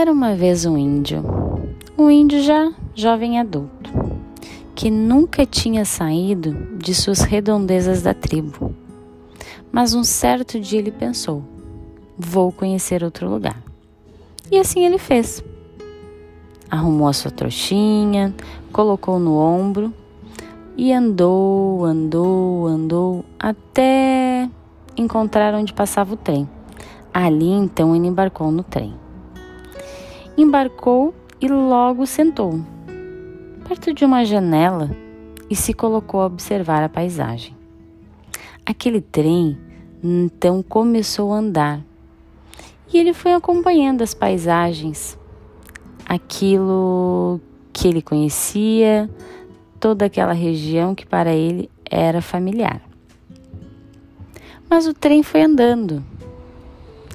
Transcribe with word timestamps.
Era 0.00 0.10
uma 0.10 0.34
vez 0.34 0.64
um 0.64 0.78
índio, 0.78 1.22
um 1.98 2.10
índio 2.10 2.42
já 2.42 2.72
jovem 2.94 3.38
adulto, 3.38 3.92
que 4.74 4.90
nunca 4.90 5.44
tinha 5.44 5.84
saído 5.84 6.54
de 6.78 6.94
suas 6.94 7.20
redondezas 7.20 8.00
da 8.00 8.14
tribo. 8.14 8.74
Mas 9.70 9.92
um 9.92 10.02
certo 10.02 10.58
dia 10.58 10.78
ele 10.78 10.90
pensou: 10.90 11.44
vou 12.16 12.50
conhecer 12.50 13.04
outro 13.04 13.28
lugar. 13.28 13.62
E 14.50 14.58
assim 14.58 14.86
ele 14.86 14.96
fez. 14.96 15.44
Arrumou 16.70 17.06
a 17.06 17.12
sua 17.12 17.30
trouxinha, 17.30 18.34
colocou 18.72 19.18
no 19.18 19.36
ombro 19.36 19.92
e 20.78 20.94
andou, 20.94 21.84
andou, 21.84 22.66
andou 22.66 23.24
até 23.38 24.48
encontrar 24.96 25.52
onde 25.52 25.74
passava 25.74 26.14
o 26.14 26.16
trem. 26.16 26.48
Ali 27.12 27.50
então 27.50 27.94
ele 27.94 28.06
embarcou 28.06 28.50
no 28.50 28.62
trem. 28.62 28.94
Embarcou 30.36 31.14
e 31.40 31.48
logo 31.48 32.06
sentou 32.06 32.60
perto 33.70 33.94
de 33.94 34.04
uma 34.04 34.24
janela 34.24 34.90
e 35.48 35.54
se 35.54 35.72
colocou 35.72 36.20
a 36.20 36.26
observar 36.26 36.82
a 36.82 36.88
paisagem. 36.88 37.56
Aquele 38.66 39.00
trem 39.00 39.56
então 40.02 40.60
começou 40.60 41.32
a 41.32 41.36
andar 41.36 41.80
e 42.92 42.98
ele 42.98 43.14
foi 43.14 43.32
acompanhando 43.32 44.02
as 44.02 44.12
paisagens, 44.12 45.16
aquilo 46.04 47.40
que 47.72 47.86
ele 47.86 48.02
conhecia, 48.02 49.08
toda 49.78 50.06
aquela 50.06 50.32
região 50.32 50.92
que 50.92 51.06
para 51.06 51.32
ele 51.32 51.70
era 51.88 52.20
familiar. 52.20 52.82
Mas 54.68 54.88
o 54.88 54.92
trem 54.92 55.22
foi 55.22 55.42
andando 55.42 56.04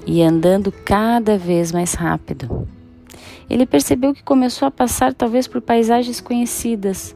e 0.07 0.21
andando 0.21 0.71
cada 0.71 1.37
vez 1.37 1.73
mais 1.73 1.93
rápido. 1.95 2.65
Ele 3.49 3.65
percebeu 3.65 4.13
que 4.13 4.23
começou 4.23 4.67
a 4.67 4.71
passar 4.71 5.13
talvez 5.13 5.47
por 5.47 5.61
paisagens 5.61 6.19
conhecidas, 6.19 7.15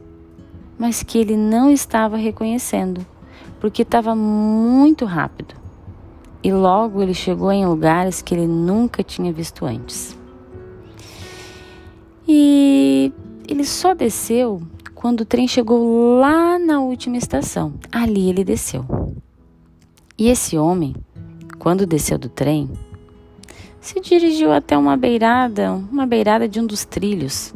mas 0.77 1.03
que 1.03 1.17
ele 1.17 1.35
não 1.35 1.71
estava 1.71 2.17
reconhecendo, 2.17 3.05
porque 3.59 3.81
estava 3.81 4.16
muito 4.16 5.05
rápido. 5.05 5.55
E 6.41 6.53
logo 6.53 7.01
ele 7.01 7.13
chegou 7.13 7.51
em 7.51 7.66
lugares 7.66 8.21
que 8.21 8.33
ele 8.33 8.47
nunca 8.47 9.03
tinha 9.03 9.31
visto 9.33 9.66
antes. 9.66 10.17
E 12.27 13.11
ele 13.47 13.66
só 13.66 13.94
desceu 13.94 14.61
quando 14.95 15.21
o 15.21 15.25
trem 15.25 15.47
chegou 15.47 16.19
lá 16.19 16.59
na 16.59 16.79
última 16.79 17.17
estação. 17.17 17.73
Ali 17.91 18.29
ele 18.29 18.44
desceu. 18.44 18.85
E 20.17 20.27
esse 20.27 20.57
homem, 20.57 20.95
quando 21.57 21.85
desceu 21.85 22.17
do 22.17 22.29
trem, 22.29 22.69
se 23.81 23.99
dirigiu 23.99 24.52
até 24.52 24.77
uma 24.77 24.95
beirada, 24.97 25.73
uma 25.73 26.05
beirada 26.05 26.47
de 26.47 26.59
um 26.59 26.66
dos 26.66 26.85
trilhos. 26.85 27.53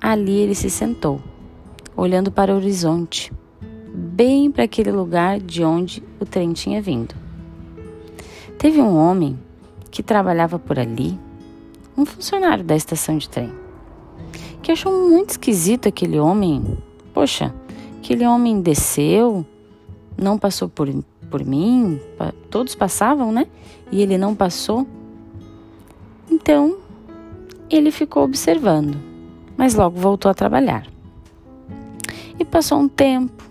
Ali 0.00 0.38
ele 0.38 0.54
se 0.54 0.68
sentou, 0.68 1.20
olhando 1.96 2.30
para 2.30 2.52
o 2.52 2.56
horizonte, 2.56 3.32
bem 3.94 4.50
para 4.50 4.64
aquele 4.64 4.92
lugar 4.92 5.40
de 5.40 5.64
onde 5.64 6.02
o 6.20 6.24
trem 6.24 6.52
tinha 6.52 6.82
vindo. 6.82 7.14
Teve 8.58 8.80
um 8.80 8.96
homem 8.96 9.38
que 9.90 10.02
trabalhava 10.02 10.58
por 10.58 10.78
ali, 10.78 11.18
um 11.96 12.04
funcionário 12.04 12.64
da 12.64 12.76
estação 12.76 13.16
de 13.16 13.28
trem 13.28 13.64
que 14.64 14.72
achou 14.72 15.10
muito 15.10 15.30
esquisito 15.30 15.86
aquele 15.86 16.18
homem. 16.18 16.78
Poxa, 17.12 17.54
aquele 17.98 18.26
homem 18.26 18.62
desceu, 18.62 19.44
não 20.16 20.38
passou 20.38 20.70
por, 20.70 20.88
por 21.30 21.44
mim, 21.44 22.00
todos 22.50 22.74
passavam, 22.74 23.30
né? 23.30 23.46
E 23.92 24.00
ele 24.00 24.16
não 24.16 24.34
passou. 24.34 24.86
Então, 26.44 26.76
ele 27.70 27.90
ficou 27.90 28.22
observando, 28.22 28.98
mas 29.56 29.74
logo 29.74 29.98
voltou 29.98 30.30
a 30.30 30.34
trabalhar. 30.34 30.86
E 32.38 32.44
passou 32.44 32.80
um 32.80 32.86
tempo, 32.86 33.42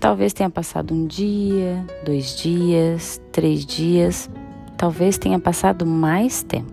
talvez 0.00 0.32
tenha 0.32 0.48
passado 0.48 0.94
um 0.94 1.06
dia, 1.06 1.84
dois 2.06 2.34
dias, 2.34 3.20
três 3.30 3.66
dias, 3.66 4.30
talvez 4.78 5.18
tenha 5.18 5.38
passado 5.38 5.84
mais 5.84 6.42
tempo. 6.42 6.72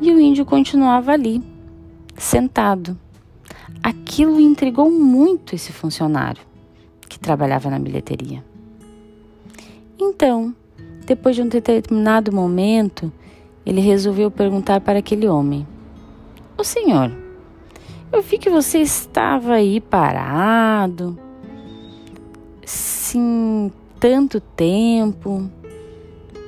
E 0.00 0.12
o 0.12 0.20
índio 0.20 0.46
continuava 0.46 1.10
ali, 1.10 1.42
sentado. 2.16 2.96
Aquilo 3.82 4.38
intrigou 4.38 4.88
muito 4.88 5.52
esse 5.52 5.72
funcionário 5.72 6.42
que 7.08 7.18
trabalhava 7.18 7.68
na 7.70 7.80
bilheteria. 7.80 8.44
Então, 9.98 10.54
depois 11.04 11.34
de 11.34 11.42
um 11.42 11.48
determinado 11.48 12.32
momento, 12.32 13.12
ele 13.66 13.80
resolveu 13.80 14.30
perguntar 14.30 14.80
para 14.80 15.00
aquele 15.00 15.26
homem: 15.26 15.66
O 16.56 16.62
senhor, 16.62 17.12
eu 18.12 18.22
vi 18.22 18.38
que 18.38 18.48
você 18.48 18.78
estava 18.78 19.54
aí 19.54 19.80
parado, 19.80 21.18
sim, 22.64 23.72
tanto 23.98 24.40
tempo. 24.40 25.50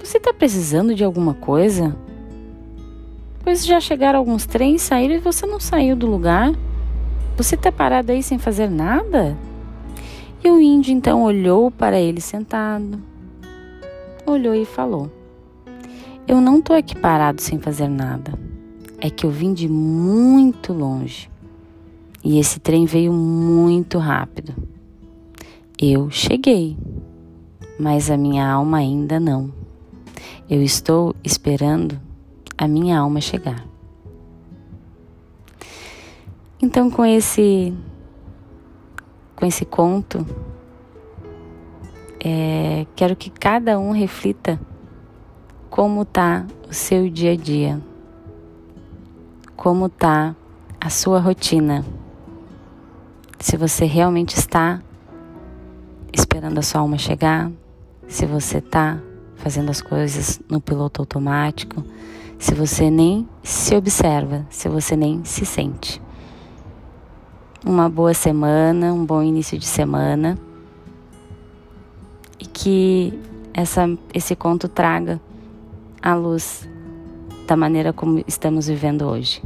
Você 0.02 0.18
está 0.18 0.32
precisando 0.32 0.94
de 0.94 1.02
alguma 1.02 1.34
coisa? 1.34 1.94
Pois 3.42 3.66
já 3.66 3.80
chegaram 3.80 4.20
alguns 4.20 4.46
trens, 4.46 4.82
saíram 4.82 5.16
e 5.16 5.18
você 5.18 5.44
não 5.44 5.58
saiu 5.58 5.96
do 5.96 6.06
lugar. 6.06 6.52
Você 7.36 7.56
está 7.56 7.72
parado 7.72 8.12
aí 8.12 8.22
sem 8.22 8.38
fazer 8.38 8.70
nada? 8.70 9.36
E 10.42 10.48
o 10.48 10.60
índio 10.60 10.92
então 10.92 11.24
olhou 11.24 11.70
para 11.70 12.00
ele 12.00 12.20
sentado, 12.20 13.00
olhou 14.24 14.54
e 14.54 14.64
falou: 14.64 15.10
Eu 16.28 16.42
não 16.42 16.58
estou 16.58 16.76
aqui 16.76 16.94
parado 16.94 17.40
sem 17.40 17.58
fazer 17.58 17.88
nada. 17.88 18.38
É 19.00 19.08
que 19.08 19.24
eu 19.24 19.30
vim 19.30 19.54
de 19.54 19.66
muito 19.66 20.74
longe 20.74 21.30
e 22.22 22.38
esse 22.38 22.60
trem 22.60 22.84
veio 22.84 23.14
muito 23.14 23.96
rápido. 23.96 24.54
Eu 25.78 26.10
cheguei, 26.10 26.76
mas 27.80 28.10
a 28.10 28.18
minha 28.18 28.46
alma 28.46 28.76
ainda 28.76 29.18
não. 29.18 29.50
Eu 30.50 30.62
estou 30.62 31.16
esperando 31.24 31.98
a 32.58 32.68
minha 32.68 32.98
alma 32.98 33.22
chegar. 33.22 33.66
Então, 36.60 36.90
com 36.90 37.06
esse 37.06 37.72
com 39.34 39.46
esse 39.46 39.64
conto, 39.64 40.26
é, 42.22 42.86
quero 42.94 43.16
que 43.16 43.30
cada 43.30 43.78
um 43.78 43.92
reflita 43.92 44.60
como 45.70 46.04
tá 46.04 46.46
o 46.68 46.74
seu 46.74 47.08
dia 47.08 47.32
a 47.32 47.36
dia, 47.36 47.80
como 49.56 49.88
tá 49.88 50.34
a 50.80 50.90
sua 50.90 51.20
rotina. 51.20 51.84
Se 53.38 53.56
você 53.56 53.84
realmente 53.84 54.34
está 54.36 54.82
esperando 56.12 56.58
a 56.58 56.62
sua 56.62 56.80
alma 56.80 56.98
chegar, 56.98 57.50
se 58.06 58.26
você 58.26 58.58
está 58.58 58.98
fazendo 59.36 59.70
as 59.70 59.80
coisas 59.80 60.40
no 60.48 60.60
piloto 60.60 61.02
automático, 61.02 61.84
se 62.38 62.54
você 62.54 62.90
nem 62.90 63.28
se 63.42 63.74
observa, 63.76 64.46
se 64.50 64.68
você 64.68 64.96
nem 64.96 65.24
se 65.24 65.44
sente. 65.44 66.00
Uma 67.64 67.88
boa 67.88 68.14
semana, 68.14 68.92
um 68.92 69.04
bom 69.04 69.22
início 69.22 69.58
de 69.58 69.66
semana 69.66 70.38
e 72.38 72.46
que 72.46 73.18
essa, 73.52 73.88
esse 74.14 74.34
conto 74.36 74.68
traga 74.68 75.20
a 76.02 76.14
luz 76.14 76.68
da 77.46 77.56
maneira 77.56 77.92
como 77.92 78.22
estamos 78.26 78.68
vivendo 78.68 79.08
hoje. 79.08 79.40